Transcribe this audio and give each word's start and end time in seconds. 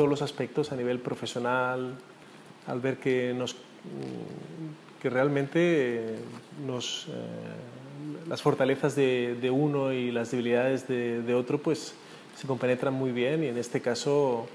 todos 0.00 0.08
los 0.08 0.22
aspectos 0.22 0.72
a 0.72 0.76
nivel 0.76 0.98
profesional, 0.98 1.94
al 2.66 2.80
ver 2.80 2.96
que, 2.96 3.34
nos, 3.34 3.54
que 5.02 5.10
realmente 5.10 6.16
nos, 6.66 7.06
eh, 7.08 8.26
las 8.26 8.40
fortalezas 8.40 8.96
de, 8.96 9.36
de, 9.38 9.50
uno 9.50 9.92
y 9.92 10.10
las 10.10 10.30
debilidades 10.30 10.88
de, 10.88 11.20
de, 11.20 11.34
otro 11.34 11.58
pues 11.58 11.92
se 12.34 12.46
compenetran 12.46 12.94
muy 12.94 13.12
bien 13.12 13.44
y 13.44 13.48
en 13.48 13.58
este 13.58 13.82
caso 13.82 14.46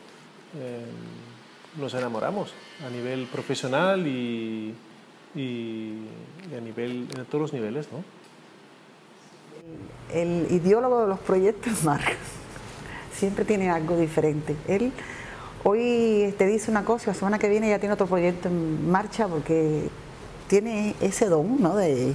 eh, 0.59 1.79
nos 1.79 1.93
enamoramos 1.93 2.51
a 2.83 2.89
nivel 2.89 3.27
profesional 3.27 4.07
y, 4.07 4.73
y, 5.35 5.93
a, 6.57 6.59
nivel, 6.59 7.07
a 7.21 7.23
todos 7.25 7.43
los 7.43 7.53
niveles. 7.53 7.87
¿no? 7.91 8.03
El 10.11 10.47
ideólogo 10.49 11.01
de 11.01 11.07
los 11.07 11.19
proyectos, 11.19 11.83
Marc, 11.83 12.15
siempre 13.13 13.45
tiene 13.45 13.69
algo 13.69 13.95
diferente. 13.95 14.55
Él 14.67 14.91
hoy 15.67 16.33
te 16.37 16.45
dice 16.45 16.69
una 16.69 16.85
cosa 16.85 17.05
y 17.05 17.07
la 17.07 17.13
semana 17.15 17.39
que 17.39 17.49
viene 17.49 17.69
ya 17.69 17.79
tiene 17.79 17.93
otro 17.93 18.05
proyecto 18.05 18.47
en 18.47 18.89
marcha 18.89 19.27
porque 19.27 19.89
tiene 20.47 20.95
ese 21.01 21.25
don, 21.25 21.59
¿no? 21.59 21.75
De, 21.75 22.13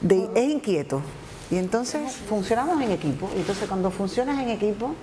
de, 0.00 0.30
es 0.34 0.50
inquieto. 0.50 1.02
Y 1.50 1.56
entonces 1.56 2.14
funcionamos 2.28 2.80
en 2.80 2.92
equipo. 2.92 3.28
Y 3.34 3.40
entonces 3.40 3.68
cuando 3.68 3.90
funcionas 3.90 4.40
en 4.40 4.50
equipo, 4.50 4.94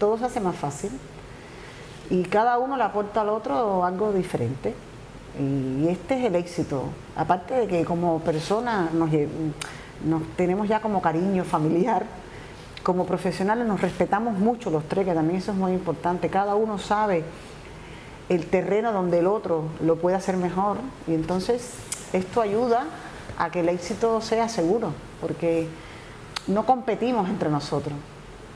todo 0.00 0.18
se 0.18 0.24
hace 0.24 0.40
más 0.40 0.56
fácil. 0.56 0.90
Y 2.10 2.22
cada 2.24 2.58
uno 2.58 2.76
le 2.76 2.82
aporta 2.82 3.20
al 3.20 3.28
otro 3.28 3.84
algo 3.84 4.12
diferente. 4.12 4.74
Y 5.38 5.86
este 5.88 6.18
es 6.18 6.24
el 6.24 6.34
éxito. 6.34 6.84
Aparte 7.14 7.54
de 7.54 7.68
que 7.68 7.84
como 7.84 8.18
persona 8.18 8.90
nos, 8.92 9.10
nos 10.04 10.22
tenemos 10.36 10.68
ya 10.68 10.80
como 10.80 11.00
cariño 11.00 11.44
familiar, 11.44 12.04
como 12.86 13.04
profesionales 13.04 13.66
nos 13.66 13.80
respetamos 13.80 14.38
mucho 14.38 14.70
los 14.70 14.84
tres, 14.88 15.04
que 15.04 15.12
también 15.12 15.40
eso 15.40 15.50
es 15.50 15.58
muy 15.58 15.72
importante. 15.72 16.30
Cada 16.30 16.54
uno 16.54 16.78
sabe 16.78 17.24
el 18.28 18.46
terreno 18.46 18.92
donde 18.92 19.18
el 19.18 19.26
otro 19.26 19.64
lo 19.84 19.96
puede 19.96 20.14
hacer 20.14 20.36
mejor 20.36 20.76
y 21.08 21.14
entonces 21.14 21.68
esto 22.12 22.40
ayuda 22.40 22.84
a 23.38 23.50
que 23.50 23.58
el 23.58 23.70
éxito 23.70 24.20
sea 24.20 24.48
seguro, 24.48 24.92
porque 25.20 25.66
no 26.46 26.64
competimos 26.64 27.28
entre 27.28 27.50
nosotros. 27.50 27.94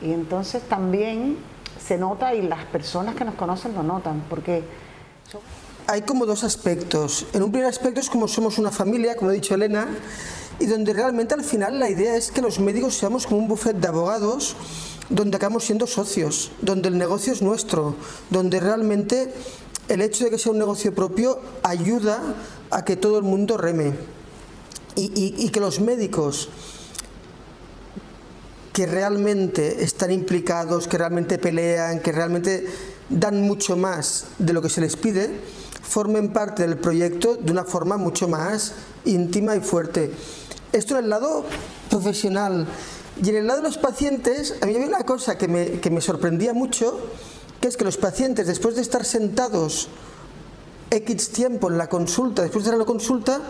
Y 0.01 0.13
entonces 0.13 0.63
también 0.63 1.37
se 1.85 1.99
nota 1.99 2.33
y 2.33 2.43
las 2.43 2.65
personas 2.67 3.17
que 3.17 3.25
nos 3.25 3.35
conocen 3.35 3.75
lo 3.75 3.83
notan, 3.83 4.23
porque... 4.31 4.63
Hay 5.89 6.03
como 6.03 6.25
dos 6.25 6.45
aspectos. 6.45 7.27
En 7.33 7.43
un 7.43 7.51
primer 7.51 7.69
aspecto 7.69 7.99
es 7.99 8.09
como 8.09 8.29
somos 8.29 8.59
una 8.59 8.71
familia, 8.71 9.17
como 9.17 9.31
ha 9.31 9.33
dicho 9.33 9.57
Elena, 9.57 9.89
y 10.61 10.67
donde 10.67 10.93
realmente 10.93 11.35
al 11.35 11.43
final 11.43 11.81
la 11.81 11.91
idea 11.91 12.17
es 12.17 12.31
que 12.31 12.43
los 12.43 12.61
médicos 12.61 12.97
seamos 12.97 13.27
como 13.27 13.41
un 13.41 13.49
buffet 13.49 13.77
de 13.77 13.89
abogados 13.89 14.55
donde 15.09 15.37
acabamos 15.37 15.65
siendo 15.65 15.87
socios, 15.87 16.53
donde 16.61 16.89
el 16.89 16.99
negocio 16.99 17.33
es 17.33 17.43
nuestro, 17.43 17.97
donde 18.29 18.61
realmente 18.61 19.33
el 19.89 20.03
hecho 20.03 20.25
de 20.25 20.31
que 20.31 20.39
sea 20.39 20.53
un 20.53 20.59
negocio 20.59 20.95
propio 20.95 21.41
ayuda 21.63 22.21
a 22.71 22.85
que 22.85 22.97
todo 22.97 23.19
el 23.19 23.25
mundo 23.25 23.57
reme 23.57 23.93
y, 24.95 25.35
y, 25.39 25.49
que 25.49 25.61
los 25.61 25.81
médicos 25.81 26.51
que 28.73 28.87
realmente 28.87 29.83
están 29.83 30.11
implicados, 30.11 30.87
que 30.87 30.99
realmente 30.99 31.39
pelean, 31.39 32.01
que 32.01 32.13
realmente 32.13 32.67
dan 33.09 33.41
mucho 33.43 33.77
más 33.77 34.27
de 34.39 34.53
lo 34.53 34.63
que 34.63 34.69
se 34.69 34.81
les 34.81 34.97
pide, 34.97 35.31
formen 35.83 36.33
parte 36.33 36.63
del 36.63 36.77
proyecto 36.77 37.37
de 37.37 37.51
una 37.51 37.65
forma 37.65 37.97
mucho 37.97 38.29
más 38.29 38.75
íntima 39.05 39.57
y 39.57 39.61
fuerte. 39.61 40.13
Esto 40.73 40.97
en 40.97 41.05
el 41.05 41.11
lado 41.11 41.45
profesional. 41.89 42.67
Y 43.23 43.29
en 43.29 43.37
el 43.37 43.47
lado 43.47 43.61
de 43.61 43.69
los 43.69 43.79
pacientes, 43.79 44.55
a 44.61 44.67
mí 44.67 44.75
había 44.75 44.87
una 44.87 45.05
cosa 45.05 45.37
que 45.37 45.49
me, 45.49 45.81
que 45.81 45.91
me 45.91 46.01
sorprendía 46.01 46.55
mucho, 46.55 46.99
que 47.61 47.69
es 47.69 47.77
que 47.77 47.85
los 47.85 47.97
pacientes, 47.97 48.47
después 48.47 48.77
de 48.77 48.83
estar 48.83 49.05
sentados 49.05 49.89
X 50.91 51.31
tiempo 51.31 51.71
en 51.71 51.77
la 51.77 51.89
consulta, 51.89 52.43
después 52.43 52.65
de 52.65 52.77
la 52.77 52.85
consulta, 52.85 53.41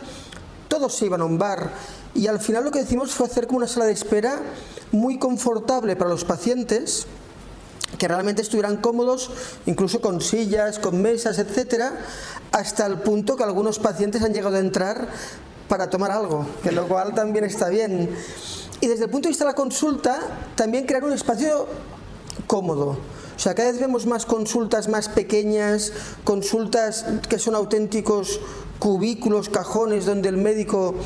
todos 0.69 0.95
se 0.95 1.07
iban 1.07 1.21
a 1.21 1.25
un 1.27 1.39
bar. 1.39 1.73
Y 2.15 2.27
al 2.27 2.41
final 2.41 2.65
lo 2.65 2.71
que 2.71 2.81
decimos 2.81 3.13
fue 3.13 3.27
hacer 3.27 3.47
como 3.47 3.59
una 3.59 3.69
sala 3.69 3.85
de 3.85 3.93
espera 3.93 4.41
muy 4.91 5.19
confortable 5.19 5.97
para 5.97 6.11
los 6.11 6.25
pacientes, 6.25 7.07
que 7.99 8.09
realmente 8.09 8.43
estuvieran 8.43 8.79
cómodos, 8.79 9.31
incluso 9.67 10.01
con 10.01 10.21
sillas, 10.21 10.79
con 10.79 11.03
mesas, 11.03 11.39
etcétera, 11.39 11.99
hasta 12.53 12.87
el 12.87 12.99
punto 12.99 13.37
que 13.37 13.45
algunos 13.45 13.79
pacientes 13.79 14.23
han 14.23 14.33
llegado 14.33 14.57
a 14.57 14.61
entrar 14.61 15.09
para 15.71 15.89
tomar 15.89 16.11
algo, 16.11 16.45
que 16.65 16.73
lo 16.73 16.89
cual 16.89 17.15
también 17.15 17.45
está 17.45 17.69
bien. 17.69 18.11
Y 18.81 18.89
desde 18.89 19.05
el 19.05 19.11
punto 19.11 19.29
de 19.29 19.31
vista 19.31 19.45
de 19.45 19.53
la 19.53 19.55
consulta, 19.55 20.19
también 20.57 20.85
crear 20.85 21.05
un 21.05 21.13
espacio 21.13 21.69
cómodo. 22.49 22.99
O 23.37 23.39
sea, 23.39 23.55
cada 23.55 23.71
vez 23.71 23.81
vemos 23.81 24.05
más 24.05 24.27
consultas 24.27 24.89
más 24.89 25.09
pequeñas, 25.09 25.93
consultas 26.25 27.07
que 27.29 27.39
son 27.39 27.55
auténticos 27.55 28.41
cubículos, 28.81 29.49
cajones, 29.49 30.07
donde 30.07 30.29
el 30.29 30.39
médico 30.39 30.97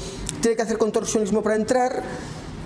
tiene 0.41 0.56
que 0.56 0.62
hacer 0.62 0.78
contorsionismo 0.78 1.42
para 1.42 1.56
entrar. 1.56 2.02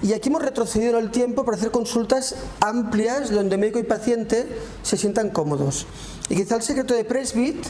Y 0.00 0.12
aquí 0.12 0.28
hemos 0.28 0.42
retrocedido 0.42 0.96
en 0.96 1.04
el 1.04 1.10
tiempo 1.10 1.44
para 1.44 1.56
hacer 1.56 1.72
consultas 1.72 2.36
amplias, 2.60 3.32
donde 3.32 3.58
médico 3.58 3.80
y 3.80 3.82
paciente 3.82 4.46
se 4.84 4.96
sientan 4.96 5.30
cómodos. 5.30 5.86
Y 6.28 6.36
quizá 6.36 6.54
el 6.54 6.62
secreto 6.62 6.94
de 6.94 7.04
Presbit 7.04 7.66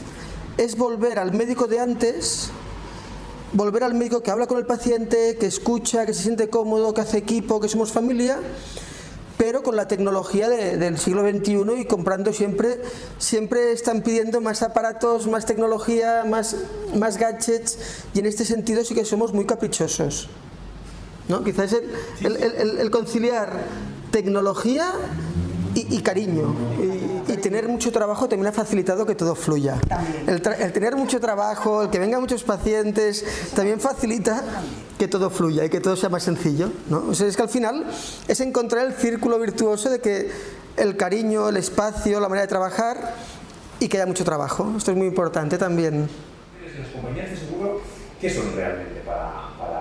es 0.59 0.77
volver 0.77 1.19
al 1.19 1.33
médico 1.33 1.67
de 1.67 1.81
antes 1.81 2.51
volver 3.53 3.85
al 3.85 3.95
médico 3.95 4.23
que 4.23 4.31
habla 4.31 4.47
con 4.47 4.59
el 4.59 4.67
paciente, 4.67 5.37
que 5.39 5.47
escucha, 5.47 6.07
que 6.07 6.15
se 6.15 6.23
siente 6.23 6.49
cómodo, 6.49 6.95
que 6.95 7.01
hace 7.01 7.19
equipo, 7.19 7.61
que 7.61 7.69
somos 7.69 7.93
familia, 7.93 8.39
pero 9.39 9.63
con 9.63 9.77
la 9.77 9.87
tecnología 9.89 10.49
de, 10.49 10.77
del 10.77 10.99
siglo 10.99 11.23
XXI 11.23 11.81
y 11.81 11.85
comprando 11.87 12.33
siempre, 12.33 12.81
siempre 13.19 13.73
están 13.73 14.03
pidiendo 14.03 14.41
más 14.41 14.63
aparatos, 14.63 15.29
más 15.29 15.47
tecnología, 15.47 16.25
más, 16.25 16.57
más 16.95 17.17
gadgets 17.17 17.79
y 18.15 18.19
en 18.19 18.27
este 18.27 18.45
sentido 18.45 18.85
sí 18.85 18.95
que 18.95 19.05
somos 19.05 19.33
muy 19.33 19.47
caprichosos. 19.47 20.29
¿no? 21.29 21.45
Quizás 21.45 21.77
el, 22.21 22.91
conciliar 22.91 23.61
tecnología 24.11 24.91
y, 25.75 25.97
y 25.97 26.03
cariño. 26.03 26.55
Y, 26.79 27.33
y, 27.33 27.37
tener 27.37 27.69
mucho 27.69 27.93
trabajo 27.93 28.29
también 28.29 28.49
ha 28.49 28.53
facilitado 28.53 29.07
que 29.07 29.15
todo 29.15 29.35
fluya. 29.35 29.79
El, 30.27 30.43
el, 30.59 30.73
tener 30.73 30.97
mucho 30.97 31.21
trabajo, 31.21 31.83
el 31.83 31.91
que 31.91 31.99
vengan 31.99 32.21
muchos 32.21 32.45
pacientes, 32.45 33.25
también 33.55 33.81
facilita 33.81 34.43
que 34.99 35.09
todo 35.09 35.31
fluya 35.31 35.65
y 35.65 35.71
que 35.71 35.81
todo 35.81 35.97
sea 35.97 36.09
más 36.09 36.23
sencillo. 36.23 36.71
¿no? 36.89 37.05
O 37.09 37.15
sea, 37.15 37.27
es 37.27 37.37
que 37.37 37.43
al 37.43 37.49
final 37.49 37.87
es 38.27 38.41
encontrar 38.41 38.87
el 38.87 38.95
círculo 38.95 39.39
virtuoso 39.39 39.91
de 39.91 40.01
que 40.01 40.31
el 40.77 40.97
cariño, 40.97 41.49
el 41.49 41.57
espacio, 41.57 42.21
la 42.21 42.29
manera 42.29 42.43
de 42.43 42.49
trabajar 42.49 43.15
y 43.81 43.89
que 43.89 43.97
haya 43.99 44.07
mucho 44.07 44.25
trabajo. 44.25 44.73
Esto 44.77 44.91
es 44.91 44.97
muy 44.97 45.07
importante 45.07 45.59
también. 45.59 46.09
Las 46.79 46.89
compañías 46.89 47.31
de 47.31 47.37
seguro, 47.37 47.81
¿qué 48.21 48.31
son 48.31 48.55
realmente 48.55 49.01
para, 49.01 49.51
para 49.59 49.78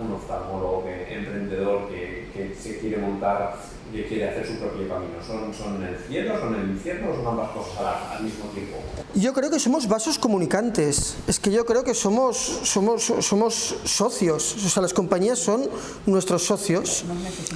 un 0.00 0.12
oftalmólogo 0.14 0.84
emprendedor 0.88 1.88
que, 1.88 2.28
que 2.32 2.54
se 2.54 2.78
quiere 2.78 2.98
montar 2.98 3.56
que 3.92 4.06
quiere 4.06 4.28
hacer 4.28 4.46
su 4.46 4.54
propio 4.58 4.88
camino? 4.88 5.14
¿Son, 5.26 5.52
¿Son 5.54 5.82
el 5.82 5.96
cielo, 5.96 6.38
son 6.38 6.54
el 6.54 6.70
infierno 6.70 7.10
o 7.10 7.16
son 7.16 7.26
ambas 7.26 7.50
cosas 7.50 7.78
al, 7.78 8.16
al, 8.18 8.24
mismo 8.24 8.44
tiempo? 8.46 8.76
Yo 9.14 9.32
creo 9.32 9.50
que 9.50 9.58
somos 9.58 9.88
vasos 9.88 10.18
comunicantes. 10.18 11.16
Es 11.26 11.40
que 11.40 11.50
yo 11.50 11.64
creo 11.64 11.84
que 11.84 11.94
somos, 11.94 12.36
somos, 12.64 13.12
somos 13.20 13.76
socios. 13.84 14.64
O 14.64 14.68
sea, 14.68 14.82
las 14.82 14.92
compañías 14.92 15.38
son 15.38 15.68
nuestros 16.06 16.44
socios. 16.44 17.04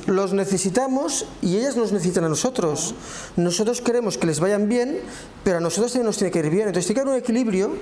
Los 0.06 0.32
necesitamos 0.32 1.26
y 1.42 1.56
ellas 1.56 1.76
nos 1.76 1.92
necesitan 1.92 2.24
a 2.24 2.28
nosotros. 2.28 2.94
Nosotros 3.36 3.80
queremos 3.80 4.16
que 4.16 4.26
les 4.26 4.40
vayan 4.40 4.68
bien, 4.68 5.00
pero 5.44 5.58
a 5.58 5.60
nosotros 5.60 5.92
también 5.92 6.06
nos 6.06 6.16
tiene 6.16 6.30
que 6.30 6.38
ir 6.38 6.50
bien. 6.50 6.68
Entonces 6.68 6.86
tiene 6.86 6.96
que 6.96 7.00
haber 7.02 7.14
un 7.14 7.20
equilibrio 7.20 7.72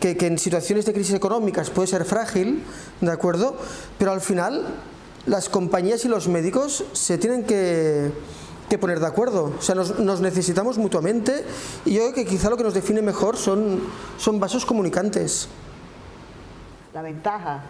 que, 0.00 0.16
en 0.20 0.38
situaciones 0.38 0.86
de 0.86 0.92
crisis 0.92 1.14
económicas 1.14 1.70
puede 1.70 1.88
ser 1.88 2.04
frágil, 2.04 2.62
¿de 3.00 3.10
acuerdo? 3.10 3.56
Pero 3.98 4.12
al 4.12 4.20
final 4.20 4.66
las 5.26 5.48
compañías 5.48 6.04
y 6.04 6.08
los 6.08 6.28
médicos 6.28 6.84
se 6.92 7.18
tienen 7.18 7.44
que, 7.44 8.10
poner 8.80 9.00
de 9.00 9.06
acuerdo. 9.06 9.54
O 9.58 9.62
sea, 9.62 9.74
nos, 9.74 9.98
nos, 9.98 10.20
necesitamos 10.20 10.78
mutuamente 10.78 11.44
y 11.84 11.94
yo 11.94 12.00
creo 12.02 12.14
que 12.14 12.26
quizá 12.26 12.50
lo 12.50 12.56
que 12.56 12.64
nos 12.64 12.74
define 12.74 13.02
mejor 13.02 13.36
son, 13.36 13.80
son 14.18 14.40
vasos 14.40 14.64
comunicantes. 14.64 15.48
La 16.94 17.02
ventaja 17.02 17.64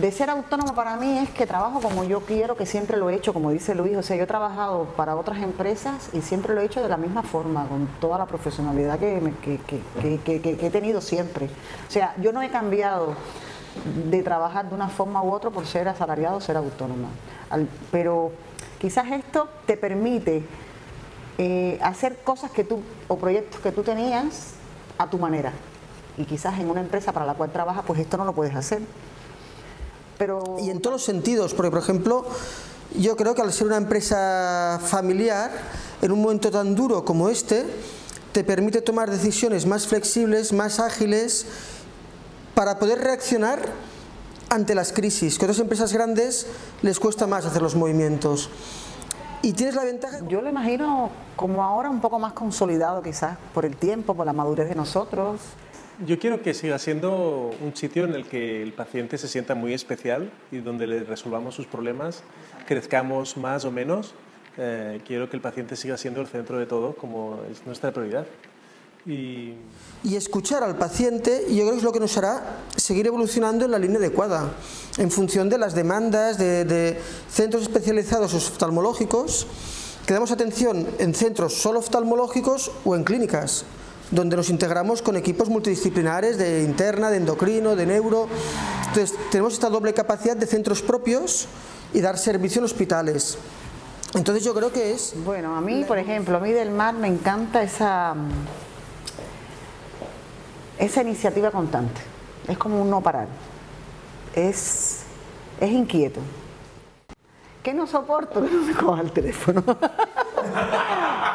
de 0.00 0.12
ser 0.12 0.30
autónomo 0.30 0.74
para 0.74 0.96
mí 0.96 1.18
es 1.18 1.30
que 1.30 1.46
trabajo 1.46 1.80
como 1.80 2.04
yo 2.04 2.20
quiero, 2.20 2.56
que 2.56 2.66
siempre 2.66 2.96
lo 2.96 3.10
he 3.10 3.14
hecho, 3.14 3.32
como 3.34 3.50
dice 3.50 3.74
Luis. 3.74 3.96
O 3.96 4.02
sea, 4.02 4.16
yo 4.16 4.24
he 4.24 4.26
trabajado 4.26 4.84
para 4.96 5.16
otras 5.16 5.42
empresas 5.42 6.10
y 6.12 6.22
siempre 6.22 6.54
lo 6.54 6.60
he 6.60 6.64
hecho 6.64 6.82
de 6.82 6.88
la 6.88 6.96
misma 6.96 7.22
forma, 7.22 7.66
con 7.66 7.88
toda 8.00 8.18
la 8.18 8.26
profesionalidad 8.26 8.98
que, 8.98 9.32
que 9.42 10.66
he 10.66 10.70
tenido 10.70 11.00
siempre. 11.00 11.46
O 11.88 11.90
sea, 11.90 12.14
yo 12.20 12.32
no 12.32 12.42
he 12.42 12.50
cambiado 12.50 13.14
de 14.08 14.22
trabajar 14.22 14.68
de 14.68 14.74
una 14.74 14.88
forma 14.88 15.22
u 15.22 15.32
otra 15.32 15.50
por 15.50 15.66
ser 15.66 15.88
asalariado 15.88 16.36
o 16.36 16.40
ser 16.40 16.56
autónoma. 16.56 17.08
Pero 17.90 18.32
quizás 18.78 19.10
esto 19.10 19.48
te 19.66 19.76
permite 19.76 20.44
eh, 21.38 21.78
hacer 21.82 22.18
cosas 22.18 22.50
que 22.50 22.64
tú 22.64 22.82
o 23.08 23.16
proyectos 23.16 23.60
que 23.60 23.72
tú 23.72 23.82
tenías 23.82 24.54
a 24.96 25.08
tu 25.08 25.18
manera. 25.18 25.52
Y 26.16 26.24
quizás 26.24 26.58
en 26.58 26.70
una 26.70 26.80
empresa 26.80 27.12
para 27.12 27.26
la 27.26 27.34
cual 27.34 27.50
trabajas, 27.50 27.84
pues 27.86 28.00
esto 28.00 28.16
no 28.16 28.24
lo 28.24 28.32
puedes 28.32 28.54
hacer. 28.54 28.80
Pero... 30.18 30.56
Y 30.60 30.70
en 30.70 30.80
todos 30.80 30.94
los 30.94 31.04
sentidos, 31.04 31.54
porque 31.54 31.70
por 31.70 31.80
ejemplo, 31.80 32.26
yo 32.98 33.16
creo 33.16 33.34
que 33.34 33.42
al 33.42 33.52
ser 33.52 33.66
una 33.66 33.76
empresa 33.76 34.80
familiar, 34.84 35.50
en 36.02 36.12
un 36.12 36.20
momento 36.20 36.50
tan 36.50 36.74
duro 36.74 37.04
como 37.04 37.28
este, 37.28 37.64
te 38.32 38.44
permite 38.44 38.82
tomar 38.82 39.10
decisiones 39.10 39.66
más 39.66 39.86
flexibles, 39.86 40.52
más 40.52 40.80
ágiles, 40.80 41.46
para 42.54 42.78
poder 42.78 42.98
reaccionar 42.98 43.60
ante 44.50 44.74
las 44.74 44.92
crisis, 44.92 45.38
que 45.38 45.44
a 45.44 45.46
otras 45.46 45.60
empresas 45.60 45.92
grandes 45.92 46.46
les 46.82 46.98
cuesta 46.98 47.26
más 47.26 47.44
hacer 47.44 47.62
los 47.62 47.74
movimientos. 47.74 48.50
Y 49.42 49.52
tienes 49.52 49.76
la 49.76 49.84
ventaja... 49.84 50.20
Yo 50.26 50.42
lo 50.42 50.48
imagino 50.48 51.10
como 51.36 51.62
ahora 51.62 51.90
un 51.90 52.00
poco 52.00 52.18
más 52.18 52.32
consolidado 52.32 53.02
quizás 53.02 53.38
por 53.54 53.64
el 53.64 53.76
tiempo, 53.76 54.14
por 54.14 54.26
la 54.26 54.32
madurez 54.32 54.68
de 54.68 54.74
nosotros. 54.74 55.40
Yo 56.06 56.16
quiero 56.20 56.42
que 56.42 56.54
siga 56.54 56.78
siendo 56.78 57.50
un 57.60 57.74
sitio 57.74 58.04
en 58.04 58.14
el 58.14 58.24
que 58.24 58.62
el 58.62 58.72
paciente 58.72 59.18
se 59.18 59.26
sienta 59.26 59.56
muy 59.56 59.74
especial 59.74 60.30
y 60.52 60.58
donde 60.58 60.86
le 60.86 61.02
resolvamos 61.02 61.56
sus 61.56 61.66
problemas, 61.66 62.22
crezcamos 62.68 63.36
más 63.36 63.64
o 63.64 63.72
menos. 63.72 64.14
Eh, 64.58 65.00
quiero 65.04 65.28
que 65.28 65.34
el 65.34 65.42
paciente 65.42 65.74
siga 65.74 65.96
siendo 65.96 66.20
el 66.20 66.28
centro 66.28 66.56
de 66.56 66.66
todo, 66.66 66.94
como 66.94 67.40
es 67.50 67.66
nuestra 67.66 67.90
prioridad. 67.90 68.26
Y... 69.06 69.54
y... 70.04 70.14
escuchar 70.14 70.62
al 70.62 70.76
paciente, 70.76 71.46
yo 71.48 71.62
creo 71.62 71.72
que 71.72 71.78
es 71.78 71.82
lo 71.82 71.92
que 71.92 72.00
nos 72.00 72.16
hará 72.16 72.58
seguir 72.76 73.08
evolucionando 73.08 73.64
en 73.64 73.72
la 73.72 73.78
línea 73.80 73.98
adecuada, 73.98 74.52
en 74.98 75.10
función 75.10 75.48
de 75.48 75.58
las 75.58 75.74
demandas 75.74 76.38
de, 76.38 76.64
de 76.64 77.00
centros 77.28 77.64
especializados 77.64 78.34
oftalmológicos, 78.34 79.48
que 80.06 80.14
damos 80.14 80.30
atención 80.30 80.86
en 81.00 81.12
centros 81.12 81.54
solo 81.54 81.80
oftalmológicos 81.80 82.70
o 82.84 82.94
en 82.94 83.02
clínicas, 83.02 83.64
donde 84.10 84.36
nos 84.36 84.50
integramos 84.50 85.02
con 85.02 85.16
equipos 85.16 85.48
multidisciplinares 85.48 86.38
de 86.38 86.62
interna, 86.62 87.10
de 87.10 87.18
endocrino, 87.18 87.76
de 87.76 87.86
neuro. 87.86 88.28
Entonces, 88.88 89.16
tenemos 89.30 89.54
esta 89.54 89.68
doble 89.68 89.92
capacidad 89.94 90.36
de 90.36 90.46
centros 90.46 90.82
propios 90.82 91.46
y 91.92 92.00
dar 92.00 92.18
servicio 92.18 92.60
en 92.60 92.64
hospitales. 92.64 93.38
Entonces 94.14 94.42
yo 94.42 94.54
creo 94.54 94.72
que 94.72 94.92
es... 94.92 95.14
Bueno, 95.24 95.54
a 95.54 95.60
mí, 95.60 95.84
por 95.84 95.98
ejemplo, 95.98 96.38
a 96.38 96.40
mí 96.40 96.50
del 96.50 96.70
mar 96.70 96.94
me 96.94 97.08
encanta 97.08 97.62
esa 97.62 98.14
esa 100.78 101.02
iniciativa 101.02 101.50
constante. 101.50 102.00
Es 102.46 102.56
como 102.56 102.80
un 102.80 102.88
no 102.88 103.00
parar. 103.00 103.26
Es, 104.34 105.02
es 105.60 105.70
inquieto. 105.70 106.20
¿Qué 107.62 107.74
no 107.74 107.86
soporto? 107.86 108.40
Que 108.42 108.50
no 108.50 108.78
coja 108.78 109.02
el 109.02 109.12
teléfono. 109.12 109.62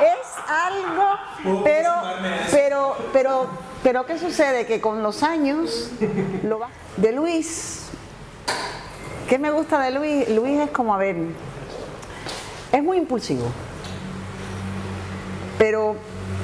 es 0.02 0.32
algo, 0.53 1.61
pero, 1.63 1.91
pero, 2.51 2.95
pero, 3.11 3.47
pero, 3.81 4.05
¿qué 4.05 4.17
sucede? 4.17 4.65
Que 4.65 4.79
con 4.79 5.03
los 5.03 5.23
años, 5.23 5.91
lo 6.44 6.59
va, 6.59 6.69
de 6.97 7.11
Luis, 7.11 7.88
¿qué 9.27 9.39
me 9.39 9.51
gusta 9.51 9.79
de 9.81 9.91
Luis? 9.91 10.29
Luis 10.29 10.59
es 10.59 10.71
como, 10.71 10.94
a 10.94 10.97
ver, 10.97 11.17
es 12.71 12.83
muy 12.83 12.97
impulsivo, 12.97 13.45
pero 15.57 15.95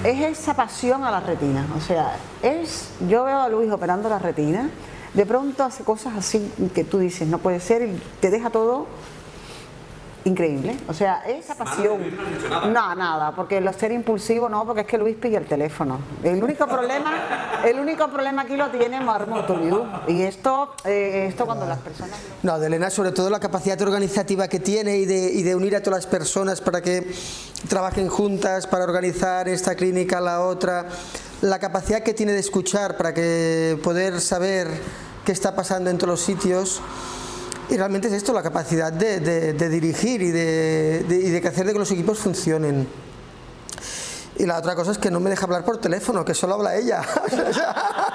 es 0.03 0.39
esa 0.39 0.53
pasión 0.53 1.03
a 1.03 1.11
la 1.11 1.19
retina. 1.19 1.67
O 1.77 1.81
sea, 1.81 2.17
es, 2.41 2.89
yo 3.07 3.23
veo 3.25 3.39
a 3.39 3.50
Luis 3.50 3.71
operando 3.71 4.09
la 4.09 4.19
retina, 4.19 4.69
de 5.13 5.25
pronto 5.25 5.63
hace 5.63 5.83
cosas 5.83 6.13
así 6.17 6.51
que 6.73 6.83
tú 6.83 7.00
dices, 7.00 7.27
no 7.27 7.39
puede 7.39 7.59
ser, 7.59 7.81
y 7.83 8.01
te 8.19 8.29
deja 8.29 8.50
todo 8.50 8.88
increíble. 10.25 10.77
O 10.88 10.94
sea, 10.94 11.24
esa 11.27 11.56
pasión. 11.56 12.00
No, 12.71 12.95
nada, 12.95 13.31
porque 13.36 13.62
lo 13.62 13.71
ser 13.74 13.92
impulsivo 13.92 14.50
no, 14.50 14.66
porque 14.66 14.81
es 14.81 14.88
que 14.88 14.98
Luis 14.98 15.16
pilla 15.16 15.39
el 15.39 15.45
teléfono. 15.45 16.00
El 16.24 16.44
único 16.44 16.68
problema, 16.68 17.62
el 17.66 17.80
único 17.80 18.07
problema 18.10 18.44
aquí 18.44 18.56
lo 18.56 18.69
tiene 18.69 19.00
Marmotoliu. 19.00 19.86
Y 20.07 20.21
esto, 20.24 20.75
eh, 20.86 21.27
esto 21.30 21.45
cuando 21.45 21.66
las 21.66 21.80
personas. 21.80 22.18
No, 22.44 22.60
de 22.60 22.68
Elena, 22.68 22.89
sobre 22.89 23.12
todo 23.12 23.30
la 23.30 23.39
capacidad 23.39 23.81
organizativa 23.81 24.48
que 24.48 24.60
tiene 24.60 24.98
y 24.98 25.06
de, 25.06 25.31
y 25.31 25.44
de 25.44 25.56
unir 25.56 25.75
a 25.75 25.81
todas 25.81 26.04
las 26.04 26.07
personas 26.07 26.62
para 26.62 26.81
que 26.81 27.12
trabajen 27.68 28.07
juntas, 28.10 28.68
para 28.68 28.83
organizar 28.83 29.48
esta 29.48 29.75
clínica, 29.75 30.19
la 30.21 30.42
otra. 30.42 30.88
La 31.42 31.60
capacidad 31.60 32.04
que 32.04 32.13
tiene 32.13 32.33
de 32.33 32.39
escuchar 32.39 32.98
para 32.98 33.13
que 33.13 33.80
poder 33.81 34.19
saber 34.19 34.68
qué 35.25 35.31
está 35.31 35.56
pasando 35.56 35.89
en 35.89 35.98
todos 35.98 36.10
los 36.10 36.21
sitios. 36.21 36.81
Y 37.69 37.77
realmente 37.77 38.07
es 38.07 38.13
esto, 38.16 38.33
la 38.33 38.42
capacidad 38.42 38.92
de, 38.92 39.19
de, 39.19 39.69
dirigir 39.69 40.21
y 40.24 40.31
de, 40.31 41.06
y 41.07 41.30
de 41.30 41.48
hacer 41.48 41.68
de 41.68 41.74
que 41.74 41.80
los 41.80 41.92
equipos 41.92 42.18
funcionen. 42.18 42.88
Y 44.38 44.45
la 44.45 44.57
otra 44.57 44.74
cosa 44.74 44.92
es 44.92 44.98
que 44.98 45.12
no 45.12 45.19
me 45.19 45.30
deja 45.30 45.45
hablar 45.45 45.63
por 45.63 45.77
teléfono, 45.77 46.25
que 46.25 46.33
solo 46.33 46.56
habla 46.56 46.75
ella. 46.75 47.04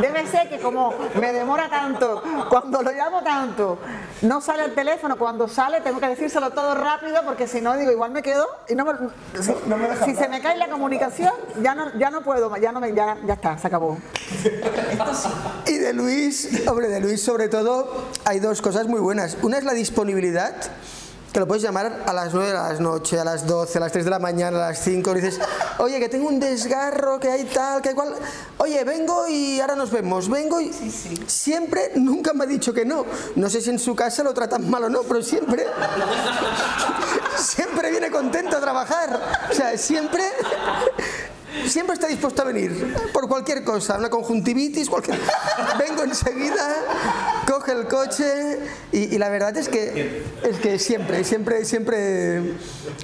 Debe 0.00 0.26
ser 0.26 0.48
que 0.48 0.58
como 0.58 0.94
me 1.18 1.32
demora 1.32 1.68
tanto, 1.68 2.22
cuando 2.50 2.82
lo 2.82 2.92
llamo 2.92 3.22
tanto, 3.22 3.78
no 4.22 4.40
sale 4.40 4.64
el 4.64 4.74
teléfono, 4.74 5.16
cuando 5.16 5.48
sale 5.48 5.80
tengo 5.80 6.00
que 6.00 6.08
decírselo 6.08 6.50
todo 6.50 6.74
rápido 6.74 7.22
porque 7.24 7.46
si 7.46 7.60
no 7.60 7.76
digo 7.76 7.90
igual 7.90 8.10
me 8.10 8.22
quedo 8.22 8.46
y 8.68 8.74
no 8.74 8.84
me, 8.84 8.92
si, 9.40 9.54
no 9.66 9.76
me 9.76 9.96
si 10.04 10.14
se 10.14 10.28
me 10.28 10.40
cae 10.40 10.56
la 10.56 10.68
comunicación 10.68 11.32
ya 11.62 11.74
no, 11.74 11.96
ya 11.98 12.10
no 12.10 12.22
puedo, 12.22 12.54
ya 12.56 12.72
no 12.72 12.80
me, 12.80 12.94
ya, 12.94 13.16
ya 13.26 13.34
está, 13.34 13.58
se 13.58 13.66
acabó. 13.66 13.98
Y 15.66 15.78
de 15.78 15.92
Luis, 15.92 16.66
hombre, 16.68 16.88
de 16.88 17.00
Luis 17.00 17.22
sobre 17.22 17.48
todo 17.48 18.06
hay 18.24 18.40
dos 18.40 18.62
cosas 18.62 18.86
muy 18.86 19.00
buenas. 19.00 19.36
Una 19.42 19.58
es 19.58 19.64
la 19.64 19.72
disponibilidad 19.72 20.54
que 21.36 21.40
lo 21.40 21.46
puedes 21.46 21.62
llamar 21.62 22.02
a 22.06 22.14
las 22.14 22.32
9 22.32 22.48
de 22.48 22.54
la 22.54 22.72
noche, 22.80 23.20
a 23.20 23.24
las 23.24 23.46
12, 23.46 23.76
a 23.76 23.80
las 23.82 23.92
3 23.92 24.06
de 24.06 24.10
la 24.10 24.18
mañana, 24.18 24.56
a 24.56 24.68
las 24.70 24.80
5, 24.82 25.10
y 25.10 25.20
dices, 25.20 25.38
oye, 25.76 26.00
que 26.00 26.08
tengo 26.08 26.28
un 26.28 26.40
desgarro, 26.40 27.20
que 27.20 27.28
hay 27.28 27.44
tal, 27.44 27.82
que 27.82 27.90
hay 27.90 27.94
cual, 27.94 28.14
oye, 28.56 28.82
vengo 28.84 29.28
y 29.28 29.60
ahora 29.60 29.76
nos 29.76 29.90
vemos, 29.90 30.30
vengo 30.30 30.62
y 30.62 30.72
sí, 30.72 30.90
sí. 30.90 31.14
siempre, 31.26 31.92
nunca 31.96 32.32
me 32.32 32.44
ha 32.44 32.46
dicho 32.46 32.72
que 32.72 32.86
no. 32.86 33.04
No 33.34 33.50
sé 33.50 33.60
si 33.60 33.68
en 33.68 33.78
su 33.78 33.94
casa 33.94 34.22
lo 34.22 34.32
tratan 34.32 34.70
mal 34.70 34.84
o 34.84 34.88
no, 34.88 35.02
pero 35.02 35.22
siempre, 35.22 35.66
siempre 37.36 37.90
viene 37.90 38.10
contento 38.10 38.56
a 38.56 38.60
trabajar. 38.62 39.20
O 39.50 39.52
sea, 39.52 39.76
siempre 39.76 40.22
siempre 41.66 41.94
está 41.94 42.06
dispuesto 42.06 42.42
a 42.42 42.44
venir 42.44 42.94
por 43.12 43.28
cualquier 43.28 43.64
cosa, 43.64 43.98
una 43.98 44.10
conjuntivitis, 44.10 44.88
cualquier... 44.88 45.18
vengo 45.78 46.02
enseguida, 46.02 46.74
coge 47.46 47.72
el 47.72 47.86
coche 47.86 48.58
y, 48.92 49.14
y, 49.14 49.18
la 49.18 49.28
verdad 49.28 49.56
es 49.56 49.68
que 49.68 50.22
es 50.42 50.58
que 50.58 50.78
siempre, 50.78 51.24
siempre, 51.24 51.64
siempre, 51.64 52.54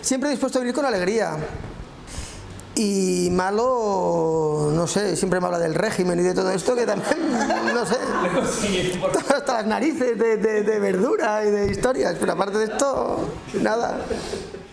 siempre 0.00 0.30
dispuesto 0.30 0.58
a 0.58 0.60
venir 0.60 0.74
con 0.74 0.84
alegría. 0.84 1.36
Y 2.74 3.28
malo, 3.32 4.70
no 4.72 4.86
sé, 4.86 5.14
siempre 5.16 5.40
me 5.40 5.46
habla 5.46 5.58
del 5.58 5.74
régimen 5.74 6.18
y 6.20 6.22
de 6.22 6.32
todo 6.32 6.50
esto 6.50 6.74
que 6.74 6.86
también, 6.86 7.18
no 7.74 7.84
sé, 7.84 7.96
hasta 9.34 9.52
las 9.54 9.66
narices 9.66 10.18
de, 10.18 10.38
de, 10.38 10.62
de 10.62 10.78
verdura 10.78 11.44
y 11.44 11.50
de 11.50 11.70
historias, 11.70 12.16
pero 12.18 12.32
aparte 12.32 12.56
de 12.56 12.64
esto, 12.64 13.28
nada. 13.60 14.06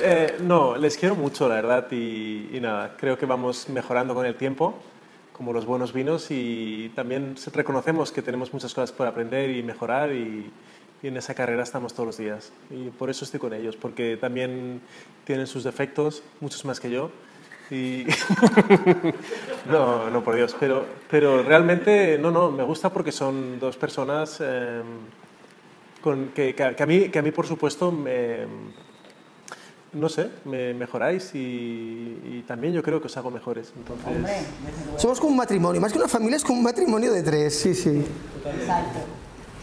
Eh, 0.01 0.37
no, 0.39 0.77
les 0.77 0.97
quiero 0.97 1.13
mucho, 1.15 1.49
la 1.49 1.55
verdad, 1.55 1.91
y, 1.91 2.57
nada, 2.61 2.95
creo 2.97 3.17
que 3.17 3.25
vamos 3.25 3.67
mejorando 3.67 4.15
con 4.15 4.25
el 4.25 4.35
tiempo, 4.35 4.75
como 5.33 5.51
los 5.51 5.65
buenos 5.65 5.91
vinos, 5.91 6.27
y 6.29 6.89
también 6.95 7.35
reconocemos 7.53 8.09
que 8.13 8.21
tenemos 8.21 8.53
muchas 8.53 8.73
cosas 8.73 8.93
por 8.93 9.07
aprender 9.07 9.49
y 9.49 9.61
mejorar, 9.61 10.13
y, 10.13 10.49
en 11.01 11.15
esa 11.15 11.33
carrera 11.33 11.63
estamos 11.63 11.93
todos 11.93 12.07
los 12.07 12.17
días. 12.17 12.51
Y 12.69 12.89
por 12.89 13.09
eso 13.09 13.23
estoy 13.25 13.39
con 13.39 13.53
ellos, 13.53 13.75
porque 13.75 14.17
también 14.17 14.81
tienen 15.25 15.47
sus 15.47 15.63
defectos, 15.65 16.23
muchos 16.39 16.63
más 16.65 16.79
que 16.79 16.89
yo. 16.89 17.11
No, 19.69 20.09
no, 20.09 20.23
por 20.23 20.35
Dios, 20.35 20.55
pero, 20.59 20.85
pero 21.11 21.43
realmente, 21.43 22.17
no, 22.17 22.31
no, 22.31 22.49
me 22.49 22.63
gusta 22.63 22.91
porque 22.91 23.11
son 23.11 23.59
dos 23.59 23.77
personas 23.77 24.41
que, 26.33 26.55
que, 26.55 26.83
a 26.83 26.85
mí, 26.87 27.09
que 27.09 27.19
a 27.19 27.21
mí, 27.21 27.31
por 27.31 27.45
supuesto, 27.45 27.91
me 27.91 28.47
no 29.93 30.10
sé, 30.10 30.29
me 30.46 30.74
mejoráis 30.74 31.34
y, 31.34 31.38
y, 32.24 32.43
también 32.48 32.74
yo 32.74 32.84
creo 32.84 33.01
que 33.01 33.08
os 33.08 33.17
hago 33.17 33.31
mejores. 33.31 33.74
Entonces... 33.75 34.08
Hombre, 34.08 34.34
Somos 34.98 35.19
como 35.19 35.31
un 35.31 35.38
matrimonio, 35.38 35.81
más 35.81 35.91
que 35.91 35.98
una 35.98 36.08
familia 36.08 36.38
es 36.38 36.43
como 36.43 36.60
un 36.60 36.63
matrimonio 36.63 37.12
de 37.12 37.24
tres, 37.24 37.60
sí, 37.60 37.74
sí. 37.74 38.05
Exacto. 38.46 39.00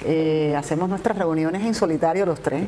Eh, 0.05 0.55
hacemos 0.57 0.89
nuestras 0.89 1.17
reuniones 1.17 1.65
en 1.65 1.75
solitario 1.75 2.27
los 2.27 2.41
tres. 2.41 2.67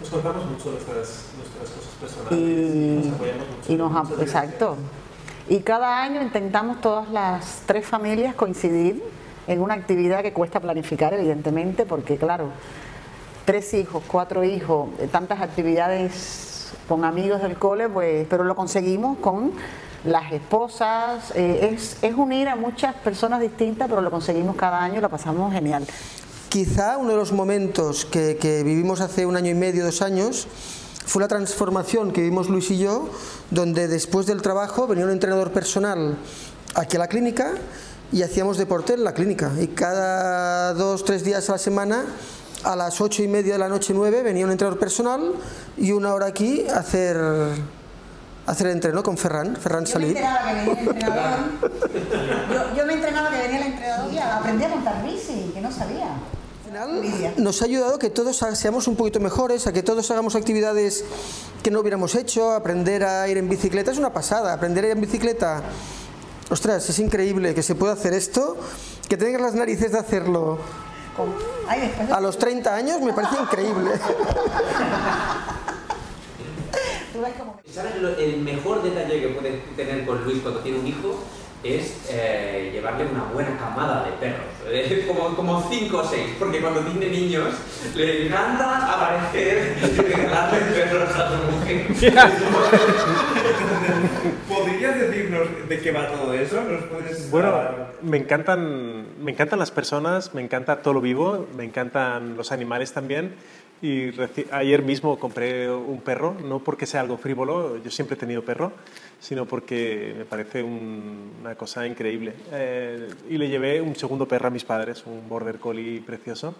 Nos 0.00 0.10
contamos 0.10 0.46
mucho 0.46 0.70
nuestras, 0.70 1.24
nuestras 1.36 1.70
cosas 1.70 1.94
personales 2.00 2.38
y, 2.38 3.06
nos 3.06 3.14
apoyamos 3.14 3.46
mucho. 3.48 3.72
Y 3.72 3.76
nos, 3.76 4.20
exacto. 4.20 4.76
Y 5.48 5.60
cada 5.60 6.02
año 6.02 6.22
intentamos 6.22 6.80
todas 6.80 7.10
las 7.10 7.62
tres 7.66 7.86
familias 7.86 8.34
coincidir 8.34 9.02
en 9.46 9.60
una 9.60 9.74
actividad 9.74 10.22
que 10.22 10.32
cuesta 10.32 10.60
planificar, 10.60 11.14
evidentemente, 11.14 11.84
porque 11.84 12.16
claro, 12.16 12.50
tres 13.44 13.74
hijos, 13.74 14.02
cuatro 14.06 14.42
hijos, 14.44 14.88
tantas 15.12 15.40
actividades 15.40 16.55
con 16.88 17.04
amigos 17.04 17.42
del 17.42 17.56
cole, 17.56 17.88
pues, 17.88 18.26
pero 18.28 18.44
lo 18.44 18.54
conseguimos 18.54 19.18
con 19.18 19.52
las 20.04 20.32
esposas, 20.32 21.32
eh, 21.34 21.70
es, 21.72 21.96
es, 22.02 22.14
unir 22.14 22.48
a 22.48 22.56
muchas 22.56 22.94
personas 22.94 23.40
distintas, 23.40 23.88
pero 23.88 24.00
lo 24.00 24.10
conseguimos 24.10 24.56
cada 24.56 24.82
año 24.82 24.98
y 24.98 25.00
lo 25.00 25.08
pasamos 25.08 25.52
genial. 25.52 25.84
Quizá 26.48 26.96
uno 26.96 27.10
de 27.10 27.16
los 27.16 27.32
momentos 27.32 28.04
que, 28.04 28.36
que 28.36 28.62
vivimos 28.62 29.00
hace 29.00 29.26
un 29.26 29.36
año 29.36 29.50
y 29.50 29.54
medio, 29.54 29.84
dos 29.84 30.02
años, 30.02 30.46
fue 31.06 31.22
la 31.22 31.28
transformación 31.28 32.12
que 32.12 32.20
vivimos 32.20 32.48
Luis 32.48 32.70
y 32.70 32.78
yo, 32.78 33.08
donde 33.50 33.88
después 33.88 34.26
del 34.26 34.42
trabajo 34.42 34.86
venía 34.86 35.04
un 35.04 35.12
entrenador 35.12 35.52
personal 35.52 36.16
aquí 36.74 36.96
a 36.96 37.00
la 37.00 37.08
clínica 37.08 37.54
y 38.12 38.22
hacíamos 38.22 38.58
deporte 38.58 38.94
en 38.94 39.04
la 39.04 39.14
clínica. 39.14 39.52
Y 39.60 39.68
cada 39.68 40.74
dos, 40.74 41.04
tres 41.04 41.24
días 41.24 41.48
a 41.48 41.52
la 41.52 41.58
semana 41.58 42.04
a 42.64 42.76
las 42.76 43.00
ocho 43.00 43.22
y 43.22 43.28
media 43.28 43.54
de 43.54 43.58
la 43.58 43.68
noche, 43.68 43.92
nueve, 43.94 44.22
venía 44.22 44.44
un 44.44 44.52
entrenador 44.52 44.78
personal 44.78 45.32
y 45.76 45.92
una 45.92 46.14
hora 46.14 46.26
aquí 46.26 46.66
a 46.68 46.78
hacer, 46.78 47.16
hacer 48.46 48.66
el 48.68 48.72
entreno 48.74 49.02
con 49.02 49.16
Ferran, 49.16 49.56
Ferran 49.56 49.84
Yo 49.86 49.96
me 50.04 50.04
entrenaba 50.04 50.50
que 50.50 50.58
venía 50.58 50.76
el 50.76 50.82
entrenador. 50.88 51.38
Yo, 52.52 52.76
yo 52.76 52.86
me 52.86 52.92
entrenaba 52.94 53.30
que 53.30 53.38
venía 53.38 53.56
el 53.58 53.66
entrenador 53.72 54.12
y 54.12 54.18
aprendí 54.18 54.64
a 54.64 54.68
montar 54.68 55.04
bici, 55.04 55.50
que 55.54 55.60
no 55.60 55.70
sabía. 55.70 56.16
Nos 57.36 57.62
ha 57.62 57.64
ayudado 57.64 57.94
a 57.94 57.98
que 57.98 58.10
todos 58.10 58.36
seamos 58.54 58.88
un 58.88 58.96
poquito 58.96 59.20
mejores, 59.20 59.66
a 59.66 59.72
que 59.72 59.82
todos 59.82 60.10
hagamos 60.10 60.34
actividades 60.34 61.04
que 61.62 61.70
no 61.70 61.80
hubiéramos 61.80 62.14
hecho, 62.14 62.52
aprender 62.52 63.04
a 63.04 63.28
ir 63.28 63.38
en 63.38 63.48
bicicleta 63.48 63.92
es 63.92 63.98
una 63.98 64.12
pasada, 64.12 64.52
aprender 64.52 64.84
a 64.84 64.88
ir 64.88 64.92
en 64.94 65.00
bicicleta. 65.00 65.62
Ostras, 66.50 66.88
es 66.88 66.98
increíble 66.98 67.54
que 67.54 67.62
se 67.62 67.74
pueda 67.74 67.92
hacer 67.92 68.12
esto, 68.12 68.56
que 69.08 69.16
tengas 69.16 69.40
las 69.40 69.54
narices 69.54 69.92
de 69.92 69.98
hacerlo 69.98 70.58
a 72.12 72.20
los 72.20 72.38
30 72.38 72.74
años 72.74 73.00
me 73.00 73.12
parece 73.12 73.40
increíble. 73.40 73.90
¿Sabes? 77.72 77.96
lo- 78.00 78.16
el 78.16 78.38
mejor 78.38 78.82
detalle 78.82 79.20
que 79.20 79.28
puedes 79.28 79.76
tener 79.76 80.06
con 80.06 80.24
Luis 80.24 80.40
cuando 80.42 80.60
tiene 80.60 80.78
un 80.78 80.86
hijo 80.86 81.18
es 81.64 82.02
eh, 82.10 82.70
llevarle 82.72 83.06
una 83.06 83.24
buena 83.32 83.56
camada 83.58 84.04
de 84.04 84.12
perros, 84.12 84.46
eh, 84.68 85.04
como, 85.08 85.34
como 85.34 85.68
cinco 85.68 85.98
o 85.98 86.04
seis, 86.08 86.34
porque 86.38 86.60
cuando 86.60 86.80
tiene 86.82 87.08
niños 87.08 87.54
le 87.94 88.26
encanta 88.26 88.92
aparecer 88.94 89.76
y 89.82 90.00
regalarle 90.00 90.58
perros 90.60 91.10
a 91.14 91.30
su 91.30 91.36
mujer. 91.52 91.86
¿Podrías 95.66 95.68
decirnos 95.68 95.68
de 95.68 95.80
qué 95.80 95.92
va 95.92 96.06
todo 96.08 96.34
eso? 96.34 96.62
¿Nos 96.62 96.82
puedes 96.84 97.30
Bueno, 97.30 97.60
me 98.02 98.16
encantan, 98.18 99.22
me 99.22 99.32
encantan 99.32 99.58
las 99.58 99.70
personas, 99.70 100.34
me 100.34 100.42
encanta 100.42 100.82
todo 100.82 100.94
lo 100.94 101.00
vivo, 101.00 101.46
me 101.56 101.64
encantan 101.64 102.36
los 102.36 102.52
animales 102.52 102.92
también. 102.92 103.34
Y 103.82 104.10
ayer 104.52 104.82
mismo 104.82 105.18
compré 105.18 105.70
un 105.70 106.00
perro, 106.00 106.34
no 106.42 106.60
porque 106.60 106.86
sea 106.86 107.02
algo 107.02 107.18
frívolo, 107.18 107.76
yo 107.82 107.90
siempre 107.90 108.16
he 108.16 108.18
tenido 108.18 108.42
perro, 108.42 108.72
sino 109.20 109.44
porque 109.44 110.14
me 110.16 110.24
parece 110.24 110.62
un- 110.62 111.32
una 111.42 111.54
cosa 111.56 111.86
increíble. 111.86 112.32
Eh, 112.52 113.08
y 113.28 113.36
le 113.36 113.48
llevé 113.48 113.82
un 113.82 113.94
segundo 113.94 114.26
perro 114.26 114.48
a 114.48 114.50
mis 114.50 114.64
padres, 114.64 115.04
un 115.04 115.28
border 115.28 115.58
collie 115.58 116.00
precioso. 116.00 116.54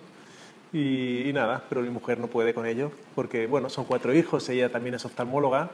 Y, 0.73 1.29
y 1.31 1.33
nada, 1.33 1.63
pero 1.69 1.81
mi 1.81 1.89
mujer 1.91 2.19
no 2.19 2.27
puede 2.27 2.53
con 2.53 2.67
ello, 2.67 2.91
porque 3.15 3.47
bueno, 3.47 3.71
son 3.71 3.85
cuatro 3.87 4.13
hijos, 4.13 4.47
ella 4.51 4.69
también 4.69 4.97
es 4.97 5.05
oftalmóloga, 5.07 5.71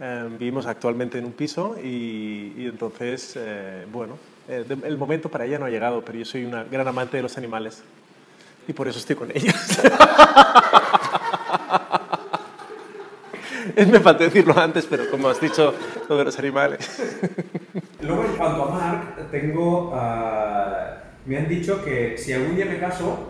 eh, 0.00 0.28
vivimos 0.38 0.66
actualmente 0.66 1.18
en 1.18 1.24
un 1.24 1.32
piso 1.32 1.76
y, 1.82 2.54
y 2.56 2.66
entonces, 2.66 3.34
eh, 3.36 3.84
bueno, 3.92 4.16
eh, 4.48 4.64
de- 4.68 4.86
el 4.88 4.96
momento 4.98 5.28
para 5.28 5.44
ella 5.44 5.58
no 5.58 5.66
ha 5.66 5.70
llegado, 5.70 6.02
pero 6.04 6.18
yo 6.18 6.24
soy 6.24 6.44
una 6.44 6.64
gran 6.64 6.86
amante 6.88 7.16
de 7.16 7.22
los 7.22 7.36
animales 7.38 7.82
y 8.66 8.72
por 8.72 8.86
eso 8.88 8.98
estoy 8.98 9.16
con 9.16 9.30
ellos. 9.34 9.54
Me 13.76 14.00
faltó 14.00 14.24
decirlo 14.24 14.58
antes, 14.58 14.86
pero 14.88 15.08
como 15.10 15.28
has 15.28 15.40
dicho, 15.40 15.74
lo 16.08 16.16
de 16.16 16.24
los 16.24 16.38
animales. 16.38 17.00
Luego, 18.02 18.24
en 18.24 18.32
cuanto 18.32 18.64
a 18.64 18.70
Mark, 18.70 19.30
tengo. 19.30 19.92
ah, 19.94 20.94
me 21.26 21.36
han 21.38 21.48
dicho 21.48 21.84
que 21.84 22.16
si 22.16 22.32
algún 22.32 22.56
día 22.56 22.64
me 22.64 22.78
caso, 22.78 23.28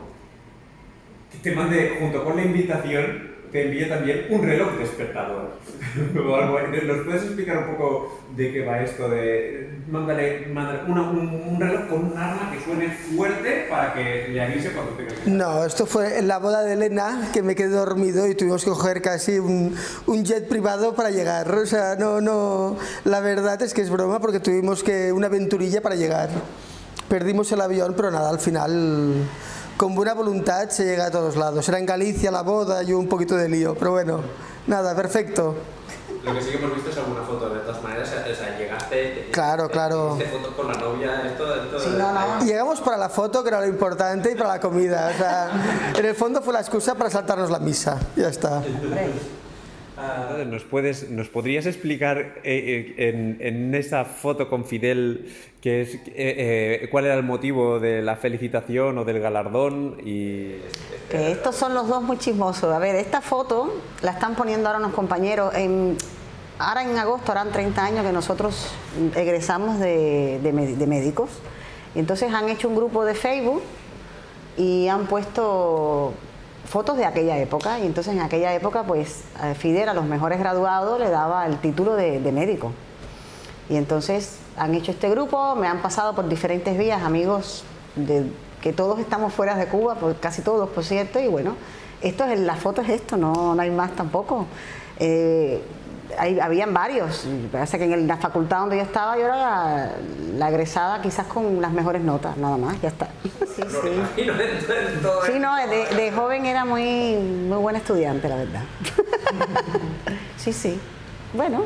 que 1.33 1.39
te 1.39 1.55
mande, 1.57 1.97
junto 1.99 2.25
con 2.25 2.37
la 2.37 2.43
invitación, 2.45 3.33
te 3.52 3.64
envíe 3.67 3.88
también 3.88 4.26
un 4.31 4.43
reloj 4.43 4.78
despertador. 4.78 5.50
¿Nos 6.14 7.05
puedes 7.05 7.23
explicar 7.25 7.59
un 7.59 7.76
poco 7.76 8.21
de 8.37 8.52
qué 8.52 8.64
va 8.64 8.81
esto? 8.83 9.09
De. 9.09 9.71
Mándale, 9.90 10.47
mándale 10.52 10.81
una- 10.90 11.11
un, 11.11 11.19
un 11.49 11.61
reloj 11.61 11.88
con 11.88 12.05
un 12.12 12.19
arma 12.19 12.50
que 12.52 12.62
suene 12.64 12.90
fuerte 12.90 13.67
para 13.71 13.95
que 13.95 14.28
le 14.28 14.43
avise 14.43 14.71
cuando 14.73 14.93
tenga 14.93 15.14
que. 15.14 15.31
No, 15.31 15.64
esto 15.64 15.87
fue 15.87 16.19
en 16.19 16.28
la 16.28 16.38
boda 16.38 16.62
de 16.62 16.75
Elena, 16.75 17.31
que 17.33 17.43
me 17.43 17.55
quedé 17.55 17.71
dormido 17.71 18.26
y 18.28 18.35
tuvimos 18.35 18.64
que 18.64 18.71
coger 18.71 19.00
casi 19.02 19.38
un, 19.38 19.75
un 20.07 20.25
jet 20.25 20.47
privado 20.49 20.95
para 20.95 21.11
llegar. 21.11 21.50
O 21.52 21.67
sea, 21.67 21.97
no, 21.99 22.21
no, 22.21 22.76
la 23.05 23.21
verdad 23.21 23.61
es 23.62 23.73
que 23.75 23.83
es 23.83 23.90
broma 23.90 24.21
porque 24.21 24.40
tuvimos 24.40 24.83
que 24.83 25.12
una 25.12 25.26
aventurilla 25.28 25.81
para 25.81 25.95
llegar. 25.95 26.28
Perdimos 27.09 27.50
el 27.52 27.61
avión, 27.62 27.95
pero 27.97 28.11
nada, 28.11 28.28
al 28.28 28.38
final 28.38 29.14
con 29.78 29.94
buena 29.94 30.12
voluntad 30.12 30.68
se 30.70 30.85
llega 30.85 31.06
a 31.06 31.11
todos 31.11 31.37
lados. 31.37 31.66
Era 31.68 31.78
en 31.78 31.87
Galicia 31.87 32.30
la 32.32 32.42
boda 32.42 32.82
y 32.82 32.92
un 32.92 33.08
poquito 33.08 33.37
de 33.37 33.49
lío, 33.49 33.76
pero 33.78 33.92
bueno, 33.92 34.20
nada, 34.66 34.94
perfecto. 34.94 35.54
Lo 36.25 36.35
que 36.35 36.42
sí 36.42 36.50
que 36.50 36.56
hemos 36.56 36.75
visto 36.75 36.90
es 36.90 36.99
alguna 36.99 37.23
foto, 37.23 37.49
de 37.49 37.61
todas 37.61 37.80
maneras, 37.80 38.08
o 38.08 38.35
sea, 38.35 38.58
llegaste... 38.58 39.30
Claro, 39.30 39.70
claro. 39.70 40.16
Hiciste 40.16 40.37
fotos 40.37 40.54
con 40.54 40.66
la 40.66 40.75
novia, 40.75 41.23
esto... 41.25 41.54
esto 41.54 41.78
Sí, 41.78 41.90
no, 41.97 42.12
no. 42.12 42.44
Llegamos 42.44 42.80
para 42.80 42.97
la 42.97 43.08
foto, 43.08 43.44
que 43.44 43.50
era 43.50 43.61
lo 43.61 43.68
importante, 43.68 44.32
y 44.32 44.35
para 44.35 44.50
la 44.54 44.61
comida. 44.61 45.12
O 45.14 45.16
sea, 45.16 45.50
en 45.97 46.04
el 46.04 46.14
fondo 46.16 46.42
fue 46.42 46.52
la 46.52 46.61
excusa 46.61 46.97
para 46.97 47.08
saltarnos 47.08 47.49
la 47.49 47.61
misa. 47.61 47.99
Ya 48.16 48.28
está. 48.28 48.62
¿Nos, 50.47 50.62
puedes, 50.62 51.11
¿Nos 51.11 51.28
podrías 51.28 51.67
explicar 51.67 52.19
eh, 52.19 52.95
eh, 52.95 53.09
en, 53.09 53.38
en 53.40 53.75
esa 53.75 54.05
foto 54.05 54.49
con 54.49 54.64
Fidel 54.64 55.35
qué 55.61 55.83
es, 55.83 55.95
eh, 55.95 56.02
eh, 56.17 56.88
cuál 56.90 57.07
era 57.07 57.14
el 57.14 57.25
motivo 57.25 57.81
de 57.81 58.02
la 58.02 58.17
felicitación 58.17 58.99
o 58.99 59.05
del 59.05 59.19
galardón? 59.19 59.97
Y... 60.05 60.57
que 61.11 61.33
estos 61.33 61.57
son 61.57 61.75
los 61.75 61.88
dos 61.88 62.02
muy 62.02 62.17
chismosos. 62.19 62.73
A 62.73 62.78
ver, 62.78 62.95
esta 62.95 63.21
foto 63.21 63.75
la 64.02 64.12
están 64.12 64.37
poniendo 64.37 64.69
ahora 64.69 64.78
unos 64.78 64.95
compañeros. 64.95 65.52
Ahora 66.61 66.83
en 66.83 66.99
agosto 66.99 67.33
harán 67.33 67.50
30 67.50 67.85
años 67.85 68.05
que 68.05 68.12
nosotros 68.12 68.73
egresamos 69.17 69.78
de, 69.81 70.38
de 70.43 70.52
de 70.52 70.87
médicos. 70.87 71.31
Entonces 71.95 72.33
han 72.33 72.49
hecho 72.49 72.69
un 72.69 72.76
grupo 72.76 73.05
de 73.05 73.14
Facebook 73.14 73.62
y 74.57 74.88
han 74.88 75.07
puesto 75.07 76.14
fotos 76.69 76.97
de 76.97 77.05
aquella 77.05 77.39
época. 77.39 77.79
Y 77.79 77.87
entonces 77.87 78.15
en 78.15 78.21
aquella 78.21 78.55
época, 78.55 78.85
pues 78.85 79.25
Fidel 79.59 79.89
a 79.89 79.95
los 79.95 80.05
mejores 80.05 80.39
graduados 80.39 80.99
le 81.01 81.11
daba 81.11 81.47
el 81.47 81.59
título 81.59 81.95
de, 81.95 82.21
médico. 82.33 82.73
Y 83.69 83.77
entonces 83.77 84.39
han 84.57 84.75
hecho 84.75 84.91
este 84.91 85.11
grupo, 85.11 85.55
me 85.57 85.67
han 85.67 85.83
pasado 85.83 86.15
por 86.15 86.29
diferentes 86.29 86.79
vías 86.79 87.03
amigos 87.03 87.65
que 88.63 88.73
todos 88.73 88.99
estamos 88.99 89.33
fuera 89.33 89.57
de 89.57 89.67
Cuba, 89.67 89.97
casi 90.21 90.43
todos, 90.43 90.69
por 90.71 90.85
cierto, 90.85 91.21
y 91.21 91.29
bueno, 91.29 91.55
esto 92.01 92.25
es, 92.25 92.39
la 92.41 92.57
foto 92.57 92.83
es 92.83 92.89
esto, 92.89 93.17
no, 93.17 93.55
no 93.55 93.63
hay 93.63 93.71
más 93.71 93.93
tampoco. 93.93 94.47
Eh, 94.99 95.63
hay- 96.17 96.41
habían 96.41 96.73
varios, 96.73 97.27
parece 97.53 97.79
que 97.79 97.85
en 97.85 98.07
la 98.07 98.17
facultad 98.17 98.61
donde 98.61 98.77
yo 98.77 98.83
estaba 98.83 99.17
yo 99.19 99.25
era 99.27 99.37
la, 99.37 99.91
la 100.37 100.49
egresada 100.49 101.03
quizás 101.03 101.27
con 101.27 101.61
las 101.61 101.73
mejores 101.73 102.03
notas, 102.03 102.37
nada 102.37 102.57
más, 102.57 102.81
ya 102.81 102.88
está. 102.88 103.09
Sí, 103.23 103.62
sí. 103.69 104.23
Y 104.23 104.27
no 104.27 104.33
todo 105.03 105.25
Sí, 105.27 105.38
no, 105.38 105.57
de, 105.57 105.87
de 105.95 106.12
joven 106.12 106.47
era 106.47 106.65
muy, 106.65 107.17
muy 107.17 107.59
buena 107.59 107.79
estudiante, 107.79 108.29
la 108.29 108.37
verdad. 108.37 108.62
Sí, 110.37 110.53
sí. 110.53 110.81
Bueno, 111.35 111.65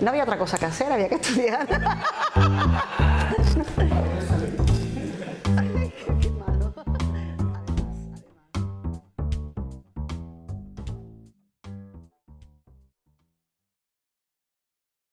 no 0.00 0.10
había 0.10 0.22
otra 0.24 0.38
cosa 0.38 0.58
que 0.58 0.64
hacer, 0.64 0.90
había 0.90 1.08
que 1.08 1.16
estudiar. 1.16 1.68